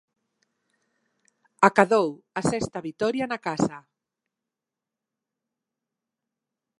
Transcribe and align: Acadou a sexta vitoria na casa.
Acadou 1.69 2.09
a 2.39 2.41
sexta 2.51 2.79
vitoria 2.87 3.25
na 3.31 3.39
casa. 3.47 3.77